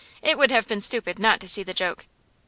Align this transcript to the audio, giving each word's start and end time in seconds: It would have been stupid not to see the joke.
It 0.23 0.35
would 0.39 0.49
have 0.49 0.67
been 0.67 0.81
stupid 0.81 1.19
not 1.19 1.39
to 1.41 1.47
see 1.47 1.61
the 1.61 1.75
joke. 1.75 2.07